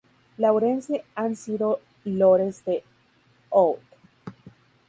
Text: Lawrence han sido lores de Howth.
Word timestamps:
Lawrence 0.39 1.03
han 1.13 1.35
sido 1.35 1.79
lores 2.05 2.65
de 2.65 2.83
Howth. 3.51 3.83